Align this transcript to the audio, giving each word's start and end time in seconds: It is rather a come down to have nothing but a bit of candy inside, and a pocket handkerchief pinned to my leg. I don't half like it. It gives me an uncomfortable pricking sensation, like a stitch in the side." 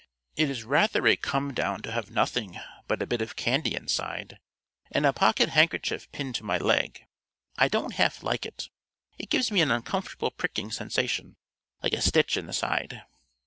It 0.35 0.49
is 0.49 0.63
rather 0.63 1.05
a 1.05 1.15
come 1.15 1.53
down 1.53 1.83
to 1.83 1.91
have 1.91 2.09
nothing 2.09 2.59
but 2.87 3.03
a 3.03 3.05
bit 3.05 3.21
of 3.21 3.35
candy 3.35 3.75
inside, 3.75 4.39
and 4.91 5.05
a 5.05 5.13
pocket 5.13 5.49
handkerchief 5.49 6.11
pinned 6.11 6.33
to 6.37 6.43
my 6.43 6.57
leg. 6.57 7.05
I 7.55 7.67
don't 7.67 7.93
half 7.93 8.23
like 8.23 8.47
it. 8.47 8.71
It 9.19 9.29
gives 9.29 9.51
me 9.51 9.61
an 9.61 9.69
uncomfortable 9.69 10.31
pricking 10.31 10.71
sensation, 10.71 11.35
like 11.83 11.93
a 11.93 12.01
stitch 12.01 12.35
in 12.35 12.47
the 12.47 12.53
side." 12.53 13.03